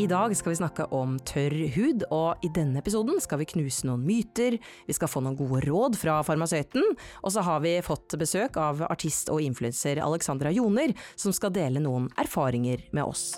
[0.00, 3.84] I dag skal vi snakke om tørr hud, og i denne episoden skal vi knuse
[3.84, 4.56] noen myter,
[4.86, 8.80] vi skal få noen gode råd fra farmasøyten, og så har vi fått besøk av
[8.88, 13.34] artist og influenser Alexandra Joner, som skal dele noen erfaringer med oss.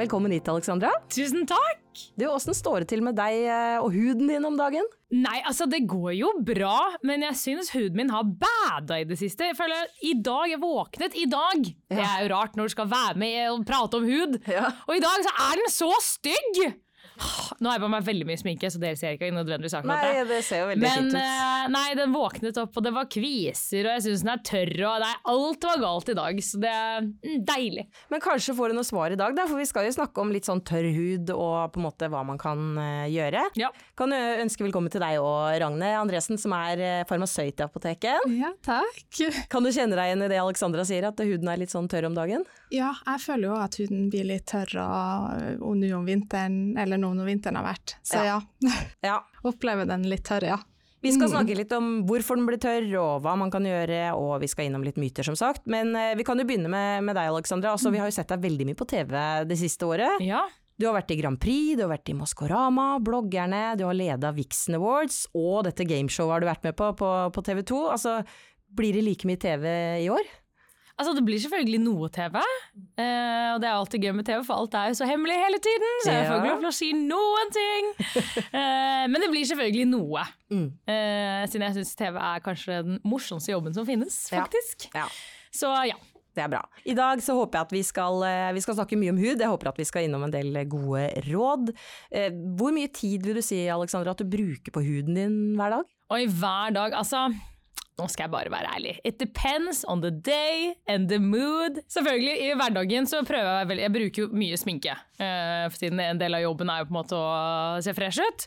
[0.00, 0.88] Velkommen hit, Alexandra.
[1.12, 1.80] Tusen takk!
[2.16, 4.86] Du, Åssen står det til med deg eh, og huden din om dagen?
[5.12, 9.18] Nei, altså det går jo bra, men jeg synes huden min har bada i det
[9.20, 9.50] siste.
[9.50, 11.68] Jeg føler I dag, jeg våknet i dag.
[11.90, 11.98] Ja.
[11.98, 14.40] Det er jo rart når du skal være med og prate om hud.
[14.48, 14.70] Ja.
[14.88, 16.62] Og i dag så er den så stygg!
[17.60, 20.12] Nå har jeg på meg veldig mye sminke, så dere ser ikke nødvendigvis akkurat det.
[20.16, 21.18] Nei, det ser jo veldig Men, fint ut.
[21.20, 24.72] Uh, nei, den våknet opp, og det var kviser, og jeg syns den er tørr,
[24.88, 26.40] og nei, alt var galt i dag.
[26.46, 27.84] Så det er mm, deilig.
[28.12, 30.32] Men kanskje får du noe svar i dag, da, for vi skal jo snakke om
[30.32, 33.44] litt sånn tørr hud og på en måte hva man kan uh, gjøre.
[33.60, 33.68] Ja.
[33.98, 38.30] Kan du ønske velkommen til deg og Ragne Andresen, som er uh, farmasøyt i apoteket.
[38.40, 39.04] Ja, takk.
[39.52, 42.08] Kan du kjenne deg igjen i det Alexandra sier, at huden er litt sånn tørr
[42.08, 42.48] om dagen?
[42.72, 47.00] Ja, jeg føler jo at huden blir litt tørr og, og nå om vinteren, eller
[47.00, 47.96] nå når vinteren har vært.
[48.06, 48.40] Så ja.
[49.06, 49.20] ja.
[49.50, 50.60] Opplever den litt tørr, ja.
[51.00, 51.32] Vi skal mm.
[51.32, 54.68] snakke litt om hvorfor den blir tørr, og hva man kan gjøre, og vi skal
[54.68, 55.64] innom litt myter, som sagt.
[55.70, 57.72] Men uh, vi kan jo begynne med, med deg, Alexandra.
[57.72, 59.16] Altså, vi har jo sett deg veldig mye på TV
[59.48, 60.20] det siste året.
[60.24, 60.44] Ja.
[60.80, 64.30] Du har vært i Grand Prix, du har vært i Maskorama, bloggerne, du har leda
[64.36, 67.80] Vixen Awards, og dette gameshowet har du vært med på på, på TV 2.
[67.96, 68.14] Altså,
[68.76, 69.66] blir det like mye TV
[70.06, 70.30] i år?
[71.00, 72.34] Altså, det blir selvfølgelig noe TV,
[73.00, 75.60] eh, og det er alltid gøy med TV, for alt er jo så hemmelig hele
[75.64, 77.88] tiden, så jeg får ikke lov til å si noen ting.
[78.60, 80.68] eh, men det blir selvfølgelig noe, mm.
[80.92, 84.90] eh, siden jeg syns TV er kanskje den morsomste jobben som finnes, faktisk.
[84.92, 85.06] Ja.
[85.06, 85.10] Ja.
[85.56, 85.96] Så ja.
[86.30, 86.60] Det er bra.
[86.86, 89.40] I dag så håper jeg at vi skal, eh, vi skal, snakke mye om hud.
[89.42, 91.72] Jeg håper at vi skal innom en del gode råd.
[92.06, 95.74] Eh, hvor mye tid vil du si Alexandra, at du bruker på huden din hver
[95.74, 95.90] dag?
[96.14, 96.94] Oi, hver dag?
[97.00, 97.26] Altså
[98.00, 98.94] nå skal jeg bare være ærlig.
[99.04, 101.82] It depends on the day and the mood.
[101.92, 104.96] Selvfølgelig, i hverdagen så prøver jeg vel Jeg bruker jo mye sminke.
[105.20, 108.46] Uh, siden en del av jobben er jo på en måte å se fresh ut.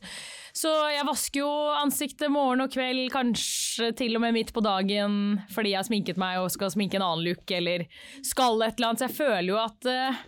[0.58, 5.40] Så jeg vasker jo ansiktet morgen og kveld, kanskje til og med midt på dagen
[5.53, 7.88] fordi jeg har sminket meg og skal sminke en annen look eller
[8.25, 9.03] skal et eller annet.
[9.03, 10.24] Så jeg føler jo at uh,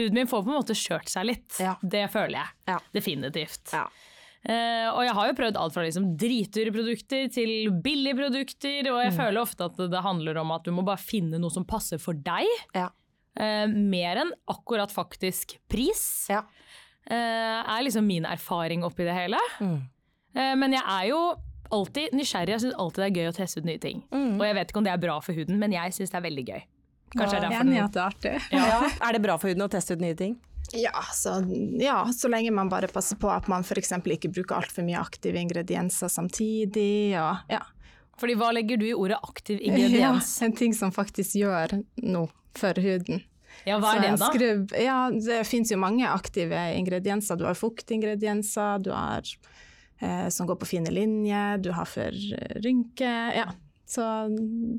[0.00, 1.48] huden min får på en måte kjørt seg litt.
[1.62, 1.76] Ja.
[1.82, 2.54] Det føler jeg.
[2.72, 2.80] Ja.
[2.96, 3.72] Definitivt.
[3.72, 3.86] Ja.
[4.46, 7.50] Uh, og jeg har jo prøvd alt fra liksom dritdyre produkter til
[7.82, 9.16] billige produkter, og jeg mm.
[9.18, 12.14] føler ofte at det handler om at du må bare finne noe som passer for
[12.14, 12.46] deg.
[12.76, 12.92] Ja.
[13.34, 16.04] Uh, mer enn akkurat faktisk pris.
[16.30, 16.44] Ja.
[17.10, 19.42] Uh, er liksom min erfaring oppi det hele.
[19.58, 19.82] Mm.
[20.60, 21.18] men jeg er jo
[21.72, 22.52] alltid nysgjerrig.
[22.54, 24.02] Jeg syns alltid det er gøy å teste ut nye ting.
[24.12, 24.34] Mm.
[24.36, 26.26] Og jeg vet ikke om det er bra for huden, men jeg syns det er
[26.26, 26.66] veldig gøy.
[27.16, 28.34] Kanskje ja, Enig i at det er artig.
[28.52, 28.80] Ja.
[29.08, 30.36] er det bra for huden å teste ut nye ting?
[30.76, 31.38] Ja så,
[31.80, 33.94] ja, så lenge man bare passer på at man f.eks.
[34.16, 37.16] ikke bruker altfor mye aktive ingredienser samtidig.
[37.20, 37.62] Og, ja.
[38.20, 40.36] Fordi Hva legger du i ordet aktiv ingrediens?
[40.40, 43.24] Ja, en ting som faktisk gjør noe for huden.
[43.66, 44.30] Ja, hva er det da?
[44.30, 47.38] Skrubb, ja, det finnes jo mange aktive ingredienser.
[47.40, 49.24] Du har fuktingredienser, du har
[50.00, 52.12] eh, som går på fine linjer, du har for
[52.64, 53.32] rynker.
[53.36, 53.48] Ja,
[53.86, 54.04] så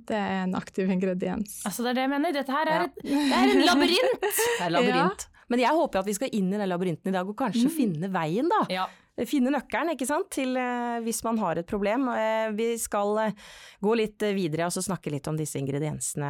[0.08, 1.62] det er en aktiv ingrediens.
[1.66, 2.36] Altså Det er det jeg mener.
[2.36, 2.88] Dette her er, ja.
[2.88, 4.30] et, det er en labyrint!
[4.60, 5.28] det er labyrint.
[5.52, 7.76] Men jeg håper at vi skal inn i den labyrinten i dag og kanskje mm.
[7.76, 8.64] finne veien, da.
[8.74, 8.88] Ja.
[9.26, 12.06] Finne nøkkelen, ikke sant, til uh, hvis man har et problem.
[12.12, 16.30] Uh, vi skal uh, gå litt videre og så snakke litt om disse ingrediensene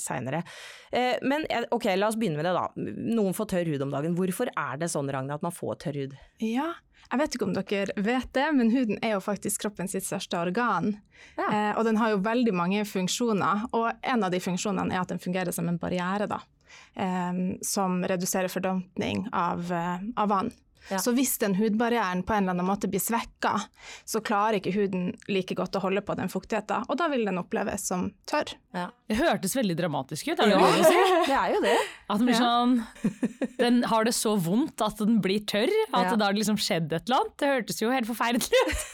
[0.00, 0.40] seinere.
[1.28, 2.64] men ok, la oss begynne med det, da.
[3.16, 4.16] Noen får tørr hud om dagen.
[4.16, 6.16] Hvorfor er det sånn, Ragne, at man får tørr hud?
[6.44, 6.70] Ja,
[7.10, 10.40] jeg vet ikke om dere vet det, men huden er jo faktisk kroppen sitt største
[10.40, 10.94] organ.
[11.36, 11.74] Ja.
[11.78, 15.20] og den har jo veldig mange funksjoner, og en av de funksjonene er at den
[15.22, 16.40] fungerer som en barriere, da
[17.64, 20.50] som reduserer fordampning av, eh, av vann.
[20.90, 20.98] Ja.
[20.98, 23.54] Så hvis den hudbarrieren på en eller annen måte blir svekka,
[24.08, 27.38] så klarer ikke huden like godt å holde på den fuktigheten, og da vil den
[27.38, 28.54] oppleves som tørr.
[28.74, 28.88] Ja.
[29.06, 31.76] Det hørtes veldig dramatisk ut, er det ja, det, det er jo det.
[32.08, 32.74] At den blir sånn
[33.60, 36.16] Den har det så vondt at den blir tørr, at ja.
[36.16, 37.38] det har liksom skjedd et eller annet.
[37.38, 38.86] Det hørtes jo helt forferdelig ut.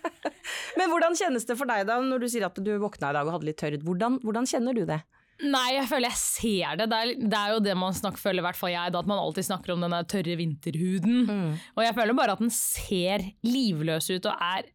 [0.80, 3.28] Men hvordan kjennes det for deg da, når du sier at du våkna i dag
[3.28, 3.76] og hadde litt tørr?
[3.84, 5.02] Hvordan, hvordan kjenner du det?
[5.48, 6.86] Nei, jeg føler jeg ser det.
[6.92, 9.10] Det er, det er jo det man snakker, føler, i hvert fall jeg, da, at
[9.10, 11.20] man alltid snakker om den tørre vinterhuden.
[11.28, 11.52] Mm.
[11.76, 14.68] Og jeg føler bare at den ser livløs ut og er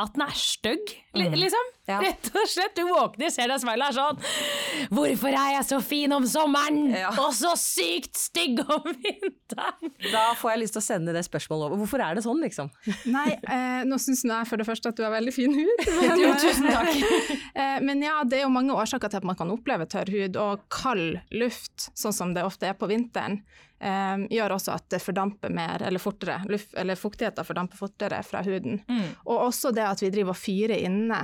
[0.00, 1.34] at den er stygg, mm.
[1.36, 1.72] liksom.
[1.90, 2.00] Ja.
[2.04, 2.76] Rett og slett.
[2.76, 6.26] Du våkner, ser deg i speilet og er sånn Hvorfor er jeg så fin om
[6.28, 7.10] sommeren, ja.
[7.20, 9.92] og så sykt stygg om vinteren?
[10.10, 11.80] Da får jeg lyst til å sende det spørsmålet over.
[11.82, 12.70] Hvorfor er det sånn, liksom?
[13.12, 15.86] Nei, eh, nå syns jeg for det første at du har veldig fin hud.
[16.00, 16.92] Men, jo, tusen takk.
[17.60, 20.38] eh, men ja, det er jo mange årsaker til at man kan oppleve tørr hud,
[20.40, 23.40] og kald luft, sånn som det ofte er på vinteren,
[23.80, 28.42] Um, gjør også at det fordamper mer, eller fortere, luft, eller fuktigheten fordamper fortere fra
[28.44, 28.82] huden.
[28.84, 29.06] Mm.
[29.24, 31.22] Og også det at vi driver og fyrer inne.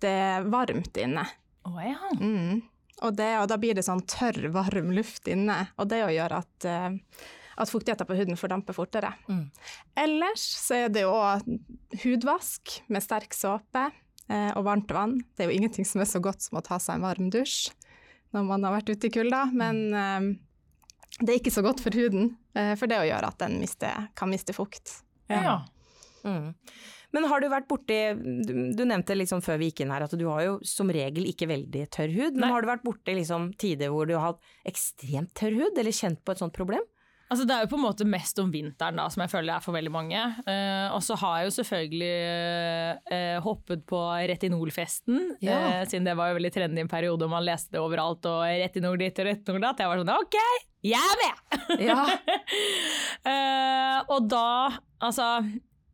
[0.00, 1.26] Det er varmt inne.
[1.68, 1.98] Oh, ja.
[2.20, 2.60] mm.
[3.00, 6.66] Og, det, og da blir det sånn tørr, varm luft inne, og det gjør at,
[6.68, 7.24] uh,
[7.60, 9.14] at fuktigheten på huden fordamper fortere.
[9.28, 9.46] Mm.
[10.02, 11.14] Ellers så er det jo
[12.04, 15.16] hudvask med sterk såpe uh, og varmt vann.
[15.32, 17.72] Det er jo ingenting som er så godt som å ta seg en varm dusj
[18.30, 21.96] når man har vært ute i kulda, men uh, det er ikke så godt for
[21.96, 22.36] huden,
[22.78, 24.92] for det å gjøre at den mister, kan miste fukt.
[25.30, 25.40] Ja.
[25.42, 25.56] ja.
[26.22, 26.52] Mm.
[27.16, 27.98] Men har du vært borti
[28.46, 31.26] Du, du nevnte liksom før vi gikk inn her at du har jo som regel
[31.30, 32.38] ikke veldig tørr hud.
[32.38, 32.52] Men Nei.
[32.54, 36.22] har du vært borti liksom tider hvor du har hatt ekstremt tørr hud, eller kjent
[36.24, 36.86] på et sånt problem?
[37.30, 39.62] Altså Det er jo på en måte mest om vinteren, da, som jeg føler er
[39.62, 40.18] for veldig mange.
[40.50, 42.08] Eh, og så har jeg jo selvfølgelig
[43.14, 44.00] eh, hoppet på
[44.32, 45.60] retinolfesten, ja.
[45.60, 48.26] eh, siden det var jo veldig trendy en periode og man leste det overalt.
[48.26, 49.78] Og retinol ditt og retinol datt.
[49.78, 50.38] Jeg var sånn OK,
[50.90, 51.86] jeg er med!
[51.86, 52.02] Ja.
[54.16, 54.50] og da,
[54.98, 55.30] altså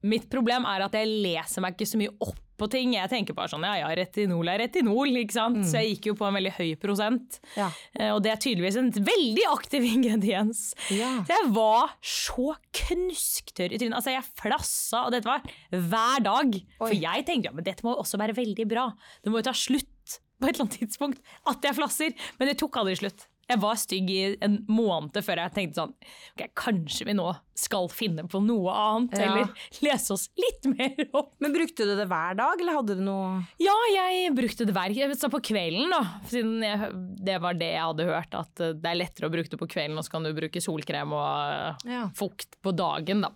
[0.07, 2.95] Mitt problem er at jeg leser meg ikke så mye opp på ting.
[2.97, 5.61] Jeg tenker bare sånn ja ja, retinol er retinol, ikke sant.
[5.61, 5.67] Mm.
[5.69, 7.39] Så jeg gikk jo på en veldig høy prosent.
[7.57, 7.69] Ja.
[7.99, 10.71] Eh, og det er tydeligvis en veldig aktiv ingrediens.
[10.95, 11.13] Ja.
[11.29, 12.49] Så jeg var så
[12.81, 13.99] knusktørr i trynet.
[14.01, 16.57] Altså jeg flassa, og dette var hver dag.
[16.57, 16.81] Oi.
[16.81, 18.89] For jeg tenkte ja, men dette må jo også være veldig bra.
[19.23, 22.17] Det må jo ta slutt på et eller annet tidspunkt at jeg flasser.
[22.41, 23.29] Men det tok aldri slutt.
[23.47, 25.93] Jeg var stygg i en måned før jeg tenkte sånn
[26.35, 29.29] ok, Kanskje vi nå skal finne på noe annet, ja.
[29.31, 31.31] eller lese oss litt mer opp.
[31.41, 35.15] Men brukte du det hver dag, eller hadde du noe Ja, jeg brukte det hver
[35.17, 36.03] Så på kvelden, da.
[36.29, 36.91] Siden jeg,
[37.27, 39.71] det var det jeg hadde hørt, at eh, det er lettere å bruke det på
[39.71, 42.05] kvelden, og så kan du bruke solkrem og ja.
[42.19, 43.33] fukt på dagen, da.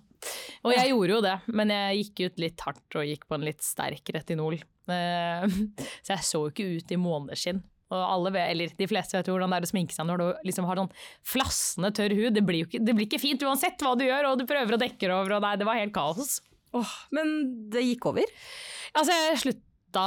[0.66, 3.46] Og jeg gjorde jo det, men jeg gikk ut litt hardt og gikk på en
[3.46, 4.58] litt sterk retinol.
[4.90, 5.60] Eh,
[6.04, 7.62] så jeg så jo ikke ut i måneskinn.
[7.90, 10.26] Og alle, eller de fleste vet jo hvordan det er å sminke seg når du
[10.46, 10.92] liksom har sånn
[11.26, 12.36] flassende tørr hud.
[12.36, 14.80] Det blir, ikke, det blir, ikke, fint uansett hva du gjør, og du prøver å
[14.80, 16.38] dekke over, og nei, det var helt kaos.
[16.76, 17.34] Oh, men
[17.72, 18.30] det gikk over?
[18.94, 20.04] Altså, jeg slutta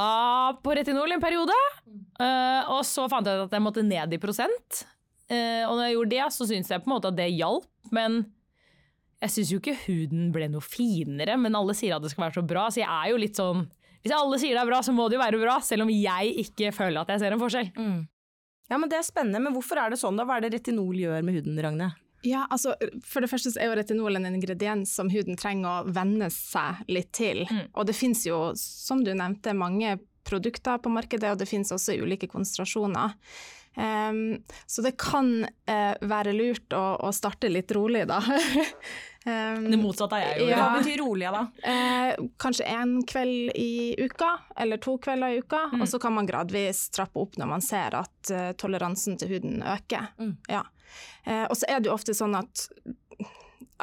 [0.64, 1.56] på retinol en periode,
[2.22, 4.86] uh, og så fant jeg ut at jeg måtte ned i prosent.
[5.28, 7.68] Uh, og når jeg gjorde det, så syntes jeg på en måte at det hjalp,
[7.92, 8.22] men
[9.24, 12.38] jeg syns jo ikke huden ble noe finere, men alle sier at det skal være
[12.40, 13.64] så bra, så jeg er jo litt sånn
[14.04, 16.34] hvis alle sier det er bra, så må det jo være bra, selv om jeg
[16.44, 17.70] ikke føler at jeg ser en forskjell.
[17.72, 18.02] Mm.
[18.68, 20.26] Ja, men Det er spennende, men hvorfor er det sånn da?
[20.28, 21.90] Hva er det retinol gjør med huden, Ragne?
[22.24, 22.72] Ja, altså
[23.04, 26.84] For det første så er jo retinol en ingrediens som huden trenger å venne seg
[26.88, 27.44] litt til.
[27.48, 27.66] Mm.
[27.72, 31.98] Og det finnes jo, som du nevnte, mange produkter på markedet, og det finnes også
[32.00, 33.16] ulike konsentrasjoner.
[33.74, 34.38] Um,
[34.70, 38.20] så det kan uh, være lurt å, å, starte litt rolig, da.
[39.24, 40.48] Um, det motsatte er jeg jo.
[40.50, 40.58] Ja.
[40.60, 41.42] Hva betyr rolig, da?
[41.64, 45.62] Eh, kanskje én kveld i uka, eller to kvelder i uka.
[45.72, 45.80] Mm.
[45.80, 49.64] Og så kan man gradvis trappe opp når man ser at uh, toleransen til huden
[49.64, 50.10] øker.
[50.20, 50.36] Mm.
[50.52, 50.60] Ja.
[51.24, 52.68] Eh, og så er det jo ofte sånn at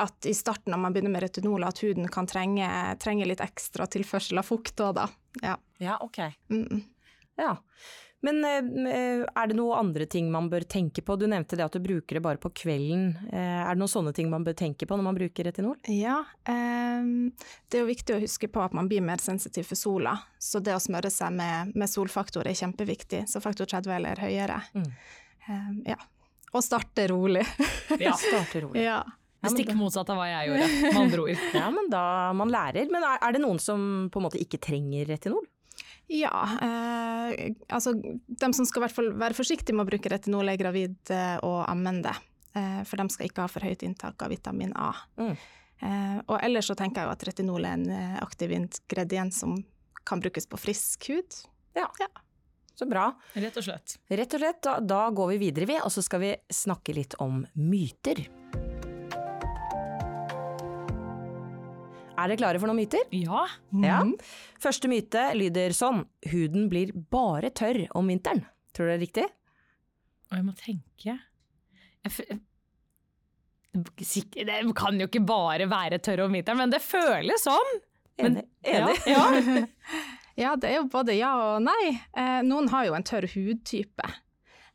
[0.02, 2.68] at i starten når man begynner med retinol, at huden kan trenge,
[3.02, 5.08] trenge litt ekstra tilførsel av fukt òg, da.
[5.44, 5.58] Ja.
[5.84, 6.22] ja, ok.
[6.54, 6.80] Mm.
[7.42, 7.56] Ja.
[8.22, 11.16] Men eh, er det noen andre ting man bør tenke på?
[11.18, 13.16] Du nevnte det at du bruker det bare på kvelden.
[13.32, 15.80] Eh, er det noen sånne ting man bør tenke på når man bruker retinol?
[15.90, 17.32] Ja, um,
[17.68, 20.14] det er jo viktig å huske på at man blir mer sensitiv for sola.
[20.38, 23.24] Så det å smøre seg med, med solfaktor er kjempeviktig.
[23.32, 24.60] Så faktor 30 eller høyere.
[24.78, 24.92] Mm.
[25.90, 25.98] Ja.
[26.54, 27.48] Og starte rolig.
[27.98, 28.86] ja, starte rolig.
[28.92, 29.02] Ja.
[29.42, 31.46] Det stikk motsatt av hva jeg gjorde, med andre ord.
[31.58, 32.04] Ja, men da
[32.38, 32.86] man lærer.
[32.94, 33.82] Men er, er det noen som
[34.14, 35.48] på en måte ikke trenger retinol?
[36.12, 37.01] Ja, eh,
[37.70, 41.64] altså de som skal hvert fall være forsiktige med å bruke retinol, er gravide og
[41.70, 42.14] ammende.
[42.54, 44.92] Eh, for de skal ikke ha for høyt inntak av vitamin A.
[45.20, 45.36] Mm.
[45.82, 49.56] Eh, og ellers så tenker jeg at retinol er en eh, aktiv ingrediens som
[50.08, 51.40] kan brukes på frisk hud.
[51.78, 51.88] Ja.
[52.02, 52.10] ja.
[52.76, 53.12] Så bra.
[53.34, 53.98] Rett og slett.
[54.10, 54.62] Rett og slett.
[54.66, 58.26] Da, da går vi videre, vi, og så skal vi snakke litt om myter.
[62.22, 63.04] Er dere klare for noen myter?
[63.16, 63.46] Ja.
[63.74, 63.86] Mm.
[63.88, 64.00] ja.
[64.62, 68.46] Første myte lyder sånn huden blir bare tørr om vinteren.
[68.76, 69.28] Tror du det er riktig?
[70.32, 71.20] Jeg må tenke jeg
[73.74, 77.78] Det kan jo ikke bare være tørr om vinteren, men det føles sånn!
[78.22, 78.44] Enig.
[78.68, 78.98] Enig.
[79.08, 79.62] Ja, ja.
[80.44, 81.94] ja, det er jo både ja og nei.
[82.18, 84.10] Eh, noen har jo en tørr hudtype.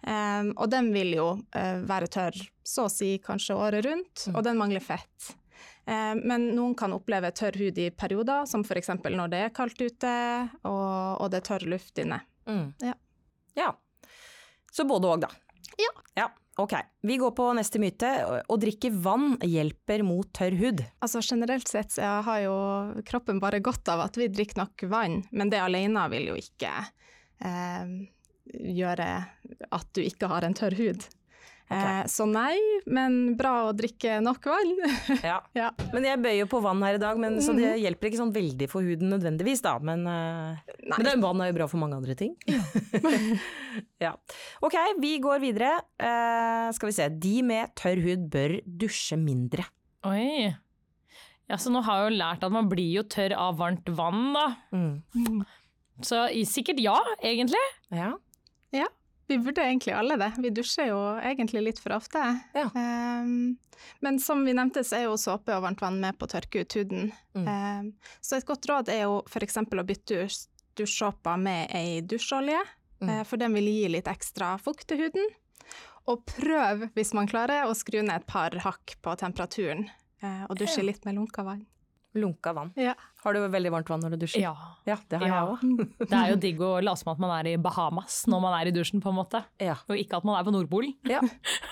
[0.07, 2.37] Um, og den vil jo uh, være tørr
[2.67, 4.37] så å si kanskje året rundt, mm.
[4.37, 5.33] og den mangler fett.
[5.87, 8.91] Eh, men noen kan oppleve tørr hud i perioder, som f.eks.
[9.07, 10.15] når det er kaldt ute
[10.67, 12.21] og, og det er tørr luft inne.
[12.51, 12.73] Mm.
[12.83, 12.97] Ja.
[13.59, 13.71] ja.
[14.73, 15.31] Så både òg, da.
[15.79, 15.93] Ja.
[16.23, 16.27] ja.
[16.59, 16.73] Ok,
[17.05, 18.09] vi går på neste myte.
[18.49, 20.81] Å drikke vann hjelper mot tørr hud.
[21.05, 22.57] Altså Generelt sett så har jo
[23.07, 26.73] kroppen bare godt av at vi drikker nok vann, men det alene vil jo ikke
[27.45, 27.93] eh,
[28.81, 29.11] gjøre
[29.69, 31.05] at du ikke har en tørr hud.
[31.67, 32.55] Eh, så nei,
[32.87, 34.75] men bra å drikke nok vann.
[35.27, 35.41] Ja.
[35.57, 35.71] ja.
[35.95, 38.35] Men jeg bøyer jo på vann her i dag, men, så det hjelper ikke sånn
[38.35, 39.75] veldig for huden nødvendigvis, da.
[39.83, 40.93] Men, eh, Nei.
[40.95, 42.37] men det, vann er jo bra for mange andre ting.
[44.05, 44.15] ja.
[44.67, 45.73] Ok, vi går videre.
[46.01, 47.09] Uh, skal vi se.
[47.23, 49.67] De med tørr hud bør dusje mindre.
[50.07, 50.53] Oi.
[51.47, 54.31] Ja, så nå har jeg jo lært at man blir jo tørr av varmt vann,
[54.35, 54.47] da.
[54.75, 55.43] Mm.
[56.05, 57.63] Så sikkert ja, egentlig.
[57.95, 58.15] Ja.
[58.75, 58.89] Ja,
[59.27, 60.33] vi burde egentlig alle det.
[60.39, 62.23] Vi dusjer jo egentlig litt for ofte.
[62.55, 62.67] Ja.
[62.75, 63.57] Um,
[64.01, 66.63] men som vi nevnte, så er jo såpe og varmt vann med på å tørke
[66.65, 67.11] ut huden.
[67.37, 67.49] Mm.
[67.49, 67.89] Um,
[68.25, 69.59] så et godt råd er jo f.eks.
[69.63, 72.63] å bytte ut dusjsåpa med ei dusjolje,
[72.97, 73.11] Mm.
[73.11, 75.27] uh, for den vil gi litt ekstra fukt til huden.
[76.09, 79.83] Og prøv, hvis man klarer, å skru ned et par hakk på temperaturen,
[80.25, 81.67] uh, og dusje litt med lunka vann.
[82.19, 82.73] Lunka vann.
[82.81, 82.95] Ja.
[83.25, 84.43] Har du veldig varmt vann når du dusjer?
[84.45, 84.55] Ja.
[84.87, 85.37] Ja, det har Ja.
[85.37, 85.87] jeg òg.
[86.11, 88.71] Det er jo digg å late som at man er i Bahamas når man er
[88.71, 89.45] i dusjen, på en måte.
[89.63, 89.77] Ja.
[89.91, 90.95] Og ikke at man er på Nordpolen.
[91.15, 91.21] ja.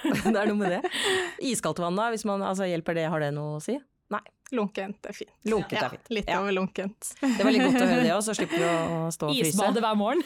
[0.04, 0.94] Det er noe med det.
[1.40, 2.10] Iskaldt vann, da?
[2.14, 3.08] Hvis man, altså, hjelper det?
[3.12, 3.78] Har det noe å si?
[4.12, 4.20] Nei.
[4.54, 5.30] Lunkent er fint.
[5.48, 6.10] Lunkent er fint.
[6.12, 7.14] Litt over lunkent.
[7.22, 9.54] Det var litt godt å høre det òg, så slipper vi å stå og fryse.
[9.54, 10.20] Isbade hver morgen.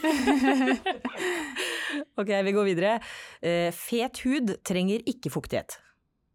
[2.19, 2.97] Ok, vi går videre.
[3.41, 5.79] Eh, fet hud trenger ikke fuktighet.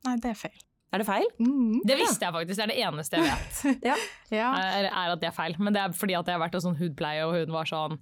[0.07, 0.55] Nei, det er feil.
[0.93, 1.25] Er det feil?
[1.41, 1.81] Mm.
[1.89, 3.61] Det visste jeg faktisk, det er det eneste jeg vet.
[3.89, 3.95] Ja.
[4.33, 4.49] Ja.
[4.61, 5.55] Er, er at det er feil.
[5.57, 7.97] Men det er fordi at jeg har vært hos sånn hudpleie, og hun var sånn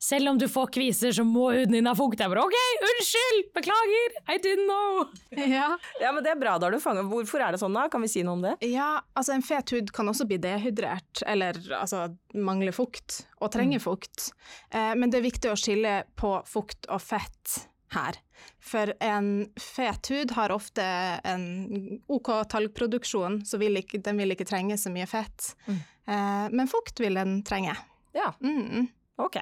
[0.00, 2.22] Selv om du får kviser, så må huden din ha fukt.
[2.22, 2.54] Jeg bare OK,
[2.86, 3.50] unnskyld!
[3.58, 4.14] Beklager!
[4.32, 5.02] I didn't know!
[5.56, 5.66] ja.
[6.00, 7.10] Ja, men det er bra, da har du fanget.
[7.10, 7.88] Hvorfor er det sånn da?
[7.92, 8.54] Kan vi si noe om det?
[8.70, 12.06] Ja, altså en fet hud kan også bli dehydrert, eller altså
[12.38, 14.30] mangle fukt, og trenge fukt.
[14.70, 18.16] Eh, men det er viktig å skille på fukt og fett her.
[18.62, 20.84] For en fet hud har ofte
[21.26, 25.52] en OK talgproduksjon, så vil ikke, den vil ikke trenge så mye fett.
[25.66, 25.78] Mm.
[26.10, 27.76] Eh, men fukt vil den trenge.
[28.16, 28.88] Ja, Mm.
[29.18, 29.36] ok.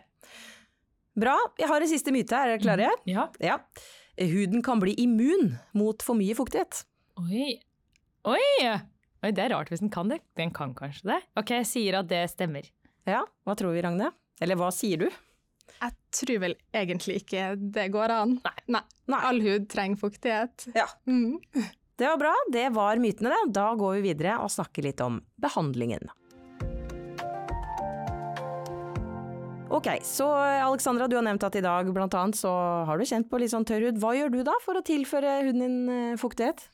[1.19, 1.37] Bra.
[1.59, 2.91] Jeg har en siste myte, her, er dere klare?
[3.11, 3.29] Ja.
[3.43, 3.57] Ja.
[4.19, 6.85] Huden kan bli immun mot for mye fuktighet.
[7.19, 7.57] Oi.
[8.29, 8.43] Oi!
[9.25, 10.21] Oi, det er rart hvis den kan det.
[10.39, 11.21] Den kan kanskje det.
[11.39, 12.67] Ok, jeg sier at det stemmer.
[13.09, 14.13] Ja, hva tror vi, Ragne?
[14.41, 15.09] Eller hva sier du?
[15.79, 18.39] Jeg tror vel egentlig ikke det går an.
[18.71, 18.85] Nei.
[19.19, 20.69] All hud trenger fuktighet.
[20.77, 20.89] Ja.
[21.09, 21.39] Mm.
[21.99, 23.43] Det var bra, det var mytene det.
[23.57, 26.11] Da går vi videre og snakker litt om behandlingen.
[29.69, 30.25] Ok, så
[30.65, 32.51] Alexandra, du har nevnt at i dag blant annet så
[32.89, 33.99] har du kjent på litt sånn tørr hud.
[34.01, 36.65] Hva gjør du da for å tilføre huden din eh, fuktighet?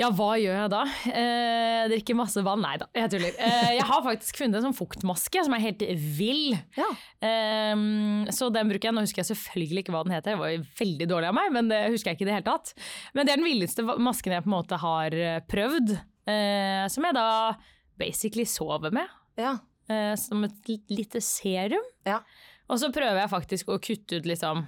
[0.00, 0.82] Ja, hva gjør jeg da?
[1.12, 2.62] Eh, drikker masse vann?
[2.64, 3.34] Nei da, jeg tuller.
[3.36, 5.82] Eh, jeg har faktisk funnet en sånn fuktmaske som er helt
[6.16, 6.54] vill.
[6.78, 6.86] Ja.
[7.20, 7.82] Eh,
[8.32, 8.96] så den bruker jeg.
[8.96, 11.68] Nå husker jeg selvfølgelig ikke hva den heter, det var veldig dårlig av meg, men
[11.70, 12.72] det husker jeg ikke i det hele tatt.
[13.12, 15.94] Men det er den villeste masken jeg på en måte har eh, prøvd,
[16.32, 17.28] eh, som jeg da
[18.00, 19.12] basically sover med.
[19.40, 19.58] Ja.
[19.92, 21.84] eh, som et lite serum.
[22.08, 22.22] Ja.
[22.72, 24.64] Og så prøver jeg faktisk å kutte ut liksom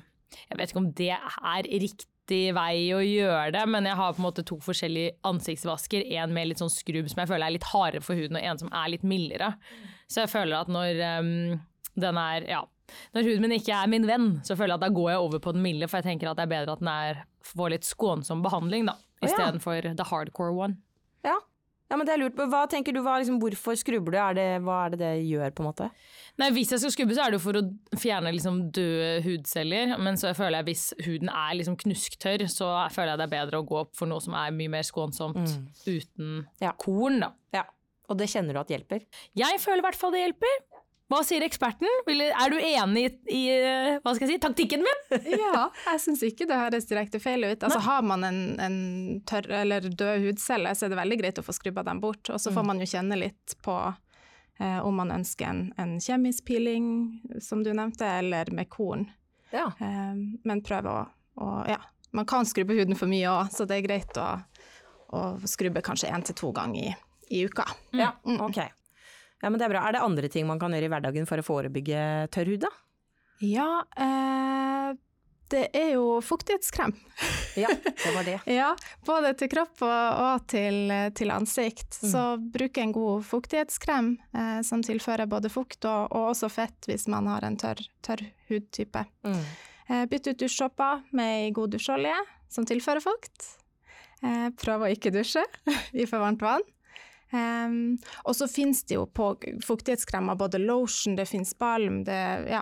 [0.48, 4.22] Jeg vet ikke om det er riktig vei å gjøre det, men jeg har på
[4.22, 6.06] en måte to forskjellige ansiktsvasker.
[6.18, 8.62] En med litt sånn skrubb som jeg føler er litt hardere for huden, og en
[8.62, 9.54] som er litt mildere.
[10.08, 11.34] Så jeg føler at når um,
[12.00, 12.62] den er ja,
[13.14, 15.42] når huden min ikke er min venn, så føler jeg at da går jeg over
[15.44, 17.88] på den milde, for jeg tenker at det er bedre at den er, får litt
[17.88, 19.28] skånsom behandling, da, ja.
[19.28, 20.80] istedenfor the hardcore one.
[21.24, 21.38] Ja.
[21.94, 22.40] Ja, men det er lurt.
[22.50, 24.18] Hva tenker du, hva, liksom, hvorfor skrubber du?
[24.18, 25.86] Er det, hva er det det gjør, på en måte?
[26.42, 27.62] Nei, Hvis jeg skal skrubbe, så er det jo for å
[28.02, 29.94] fjerne liksom døde hudceller.
[30.02, 33.62] Men så føler jeg hvis huden er liksom knusktørr, så føler jeg det er bedre
[33.62, 35.38] å gå opp for noe som er mye mer skånsomt
[35.86, 36.72] uten Ja.
[36.76, 37.20] korn.
[37.22, 37.30] da.
[37.54, 37.64] Ja.
[38.10, 39.06] Og det kjenner du at hjelper?
[39.38, 40.58] Jeg føler i hvert fall det hjelper.
[41.14, 41.86] Hva sier eksperten?
[42.10, 45.02] Er du enig i, eh, hva skal jeg si, taktikken min?
[45.44, 47.62] Ja, jeg syns ikke det høres direkte feil ut.
[47.62, 48.78] Altså, har man en, en
[49.28, 52.32] tørr eller død hudcelle, så er det veldig greit å få skrubba dem bort.
[52.34, 53.76] Og så får man jo kjenne litt på
[54.58, 56.88] eh, om man ønsker en, en kjemisk peeling,
[57.38, 59.06] som du nevnte, eller med korn.
[59.54, 59.70] Ja.
[59.78, 61.00] Eh, men prøv å,
[61.38, 61.78] å Ja,
[62.14, 64.28] man kan skrubbe huden for mye òg, så det er greit å,
[65.14, 66.96] å skrubbe kanskje én til to ganger i,
[67.38, 67.66] i uka.
[67.94, 68.64] Ja, ok.
[69.44, 69.82] Ja, men det er bra.
[69.84, 72.00] Er det andre ting man kan gjøre i hverdagen for å forebygge
[72.32, 72.70] tørr hud, da?
[73.44, 73.66] Ja,
[74.00, 74.94] eh,
[75.52, 76.94] det er jo fuktighetskrem.
[77.60, 77.68] Ja,
[78.04, 78.38] det var det.
[78.48, 78.70] Ja,
[79.04, 81.98] både til kropp og, til, til ansikt.
[82.00, 82.08] Mm.
[82.14, 82.22] Så
[82.56, 87.28] bruk en god fuktighetskrem eh, som tilfører både fukt og, og også fett hvis man
[87.28, 89.04] har en tørr, tørr hudtype.
[89.28, 89.42] Mm.
[89.90, 92.16] Eh, bytt ut dusjsåpa med ei god dusjolje
[92.48, 93.50] som tilfører fukt.
[94.24, 95.44] Eh, prøv å ikke dusje
[96.00, 96.64] i for varmt vann.
[97.32, 99.32] Um, og så finnes det jo på
[99.64, 102.18] fuktighetskremer både lotion, det finnes balm, det,
[102.50, 102.60] ja.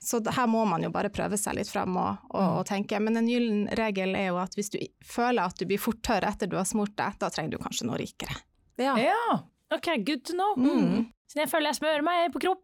[0.00, 2.52] Så her må man jo bare prøve seg litt fram og, og, Mm.
[2.60, 3.00] og tenke.
[3.02, 6.24] Men en gyllen regel er jo at hvis du føler at du blir fort tørr
[6.28, 8.36] etter du har smurt deg, da trenger du kanskje noe rikere.
[8.78, 8.94] Ja.
[8.98, 9.40] Ja,
[9.74, 10.54] ok, good to know.
[10.56, 11.10] Mm.
[11.28, 12.63] Så jeg føler jeg smører meg på kropp.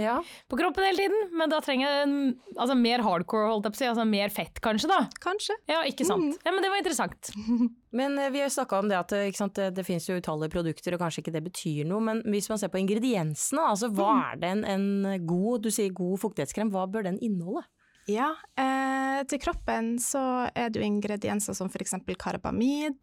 [0.00, 0.16] Ja.
[0.50, 2.16] på kroppen hele tiden, men da trenger jeg en,
[2.56, 3.88] altså, mer hardcore, holdt jeg på å si.
[3.92, 5.00] Altså mer fett, kanskje, da.
[5.22, 5.54] Kanskje.
[5.70, 6.40] Ja, ikke sant.
[6.42, 7.30] Ja, men det var interessant.
[7.94, 10.16] Men eh, vi har snakka om det at eh, ikke sant, det, det finnes jo
[10.18, 12.02] utallige produkter, og kanskje ikke det betyr noe.
[12.02, 14.88] Men hvis man ser på ingrediensene, altså hva er det en, en
[15.28, 17.62] god Du sier god fuktighetskrem, hva bør den inneholde?
[18.10, 20.20] Ja, eh, til kroppen så
[20.52, 21.94] er det jo ingredienser som f.eks.
[22.20, 22.98] karbamid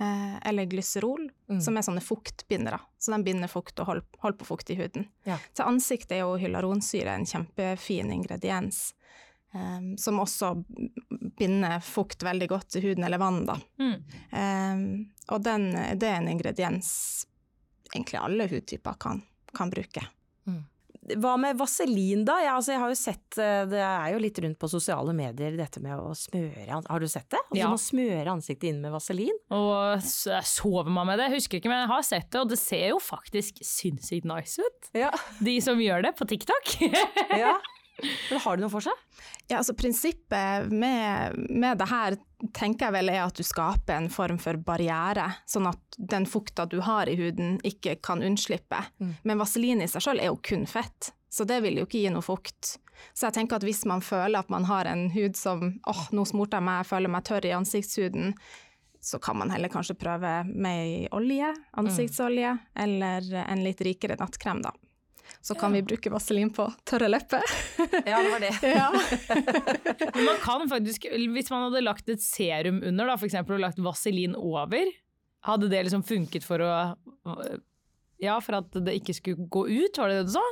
[0.00, 1.60] eh, eller glyserol, Mm.
[1.62, 2.80] som er sånne fuktbindere.
[2.98, 5.06] Så de binder fukt og holder, holder på fukt i huden.
[5.24, 5.36] Ja.
[5.54, 8.94] Til ansiktet er jo hyaluronsyre en kjempefin ingrediens.
[9.54, 10.64] eh, som også
[11.38, 13.54] binder fukt veldig godt til huden, eller vann, da.
[13.78, 14.02] Mm.
[14.32, 17.26] Eh, og den, det er en ingrediens
[17.94, 19.22] egentlig alle hudtyper kan,
[19.54, 20.02] kan bruke.
[21.14, 22.38] Hva med vaselin da?
[22.42, 25.54] Ja, altså, jeg har jo sett, eh, det er jo litt rundt på sosiale medier
[25.56, 27.38] dette med å smøre Har du sett det?
[27.44, 27.68] Altså, Ja.
[27.70, 29.36] Man smører ansiktet inn med vaselin.
[29.54, 31.30] Og sover man med det?
[31.36, 34.90] Husker ikke, men jeg har sett det, og det ser jo faktisk sinnssykt nice ut.
[34.98, 35.12] Ja.
[35.40, 36.76] De som gjør det på TikTok.
[37.38, 37.56] ja.
[38.02, 39.04] Men har det noe for seg?
[39.48, 42.16] Ja, altså Prinsippet med, med det her
[42.56, 46.66] tenker jeg vel er at du skaper en form for barriere, sånn at den fukta
[46.68, 48.82] du har i huden ikke kan unnslippe.
[49.00, 49.14] Mm.
[49.24, 52.12] Men vaselin i seg selv er jo kun fett, så det vil jo ikke gi
[52.12, 52.76] noe fukt.
[53.12, 56.24] Så jeg tenker at hvis man føler at man har en hud som åh, nå
[56.28, 58.36] smurte jeg meg, jeg føler meg tørr i ansiktshuden,
[59.06, 64.72] så kan man heller kanskje prøve med olje, ansiktsolje, eller en litt rikere nattkrem, da.
[65.46, 67.42] Så kan vi bruke vaselin på tørre lepper.
[68.06, 68.52] Ja, det var det.
[68.80, 68.90] ja.
[70.14, 73.64] Men man kan faktisk, hvis man hadde lagt et serum under, da, for eksempel, og
[73.66, 74.90] lagt vaselin over,
[75.46, 76.70] hadde det liksom funket for å
[78.18, 80.44] Ja, for at det ikke skulle gå ut, var det det du sa?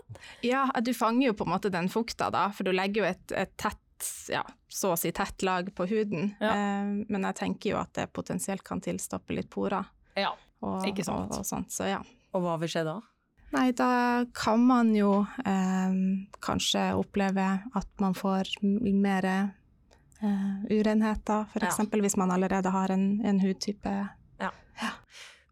[0.45, 3.33] Ja, du fanger jo på en måte den fukta da, for du legger jo et,
[3.41, 3.81] et tett,
[4.29, 6.35] ja, så å si tett lag på huden.
[6.45, 6.51] Ja.
[6.53, 9.89] Eh, men jeg tenker jo at det potensielt kan tilstoppe litt porer
[10.21, 10.35] Ja.
[10.61, 11.33] og, Ikke sant.
[11.33, 12.03] og, og sånt, så ja.
[12.37, 12.99] Og hva vil skje da?
[13.55, 15.95] Nei, da kan man jo eh,
[16.43, 17.45] kanskje oppleve
[17.79, 18.51] at man får
[18.99, 19.47] mer eh,
[20.71, 21.71] urenheter, for Ja.
[22.03, 23.95] hvis man allerede har en, en hudtype.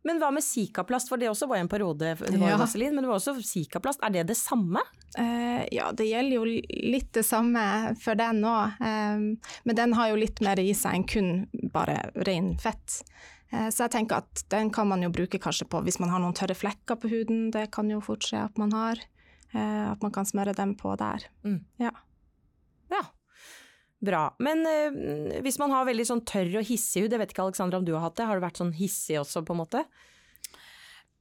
[0.04, 2.56] Men hva med Zika-plast, for det også var en periode, det var Ja.
[2.58, 4.00] vaselin, men det var også Zika-plast.
[4.02, 4.80] Er det det samme?
[5.16, 6.44] Eh, ja, det gjelder jo
[6.90, 11.04] litt det samme for den òg, men den har jo litt mer i seg enn
[11.06, 13.04] kun bare ren fett.
[13.52, 16.22] Eh, så jeg tenker at den kan man jo bruke kanskje på hvis man har
[16.22, 19.00] noen tørre flekker på huden, det kan jo fort skje at man har.
[19.52, 21.26] eh, at man kan smøre dem på der.
[21.82, 21.92] Ja.
[22.90, 23.02] ja.
[24.02, 24.22] Bra.
[24.42, 27.78] Men eh, hvis man har veldig sånn tørr og hissig hud, jeg vet ikke Alexandra
[27.78, 29.84] om du har hatt det, har du vært sånn hissig også på en måte?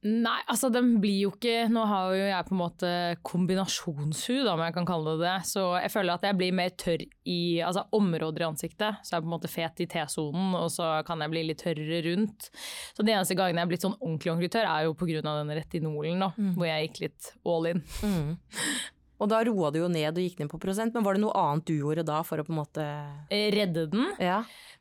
[0.02, 2.88] Nei, altså den blir jo ikke Nå har jo jeg på en måte
[3.22, 5.34] kombinasjonshud, om jeg kan kalle det det.
[5.46, 8.98] Så jeg føler at jeg blir mer tørr i altså områder i ansiktet.
[9.02, 11.62] Så jeg er på en måte fet i T-sonen, og så kan jeg bli litt
[11.62, 12.50] tørrere rundt.
[12.96, 15.22] Så de eneste gangene jeg er blitt sånn ordentlig ordentlig tørr, er jo pga.
[15.22, 16.32] den retinolen, da.
[16.58, 17.86] Hvor jeg gikk litt all in.
[19.22, 21.34] Og da roa du jo ned og gikk ned på prosent, men var det noe
[21.38, 22.86] annet du gjorde da for å på en måte
[23.30, 24.08] Eh, Redde den.
[24.18, 24.40] Ja.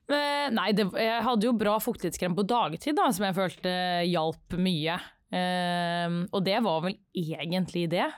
[0.09, 3.75] Men, Nei, det, jeg hadde jo bra fuktighetskrem på dagtid, da, som jeg følte
[4.09, 4.97] hjalp mye.
[5.31, 8.09] Eh, og det var vel egentlig det.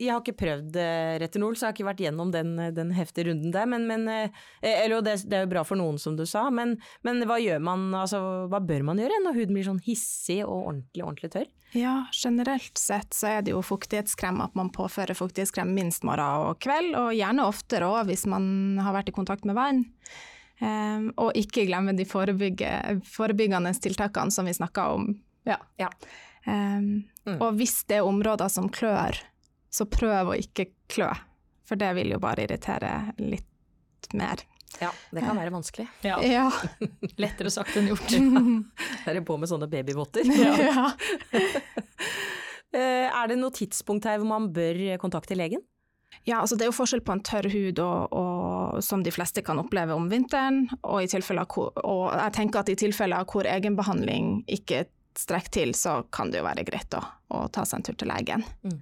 [0.00, 3.30] Jeg har ikke prøvd eh, retinol, så jeg har ikke vært gjennom den, den heftige
[3.30, 3.68] runden der.
[3.70, 6.76] Men, men eh, eller, det, det er jo bra for noen, som du sa, men,
[7.06, 11.04] men hva man, altså hva bør man gjøre når huden blir sånn hissig og ordentlig,
[11.04, 11.48] ordentlig tørr?
[11.76, 16.58] Ja, generelt sett så er det jo fuktighetskrem at man påfører fuktighetskrem minst morgen og
[16.64, 19.84] kveld, og gjerne oftere òg hvis man har vært i kontakt med vann.
[20.60, 25.06] Um, og ikke glemme de forebyggende tiltakene som vi snakka om.
[25.48, 25.56] Ja.
[25.80, 25.88] Ja.
[26.44, 27.40] Um, Mm.
[27.44, 29.18] Og hvis det er områder som klør,
[29.70, 31.10] så prøv å ikke klø,
[31.66, 34.42] for det vil jo bare irritere litt mer.
[34.78, 35.88] Ja, det kan være vanskelig.
[36.06, 36.46] Ja, Ja.
[37.22, 38.12] Lettere sagt enn gjort.
[39.08, 40.28] Er det på med sånne babyvotter?
[40.70, 40.92] ja.
[42.70, 45.64] Eh, Er det noe tidspunkt her hvor man bør kontakte legen?
[46.26, 49.42] Ja, altså det er jo forskjell på en tørr hud og, og, som de fleste
[49.46, 54.42] kan oppleve om vinteren, og, i hvor, og jeg tenker at i tilfeller hvor egenbehandling
[54.50, 54.84] ikke
[55.16, 57.02] strekker til, så kan det jo være greit å,
[57.34, 58.44] å ta seg en tur til legen.
[58.66, 58.78] Mm.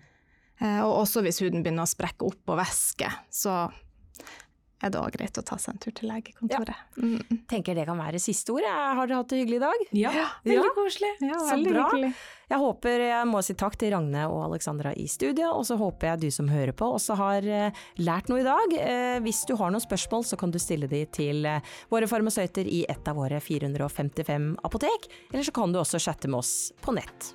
[0.60, 3.68] Eh, og også hvis huden begynner å sprekke opp og væske, så
[4.78, 6.82] er det òg greit å ta seg en tur til legekontoret.
[7.02, 7.40] Mm.
[7.50, 8.62] Tenker det kan være siste ord.
[8.62, 9.80] Har dere hatt det hyggelig i dag?
[9.98, 10.12] Ja,
[10.46, 11.10] veldig koselig.
[11.26, 11.86] Ja, Så veldig bra.
[11.90, 12.10] hyggelig.
[12.48, 16.12] Jeg håper jeg må si takk til Ragne og Alexandra i studio, og så håper
[16.12, 18.76] jeg du som hører på også har eh, lært noe i dag.
[18.78, 21.42] Eh, Hvis du har noen spørsmål, så kan du stille de til
[21.90, 26.38] våre farmasøyter i et av våre 455 apotek, eller så kan du også chatte med
[26.38, 26.54] oss
[26.86, 27.32] på nett.